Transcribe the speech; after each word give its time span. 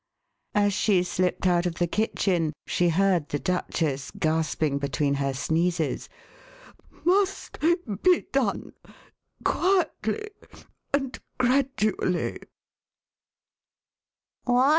As 0.55 0.73
she 0.73 1.03
slipped 1.03 1.45
out 1.45 1.67
of 1.67 1.75
the 1.75 1.85
kitchen 1.85 2.53
she 2.65 2.89
heard 2.89 3.29
the 3.29 3.37
Duchess 3.37 4.09
gasping 4.09 4.71
Alice 4.81 4.81
at 4.81 4.81
Lambeth 4.81 4.81
between 4.89 5.13
her 5.13 5.31
sneezes, 5.35 6.09
Must... 7.05 7.59
be 8.01 8.21
done 8.31 8.73
quietly... 9.43 10.27
and... 10.91 11.19
gradually." 11.37 12.39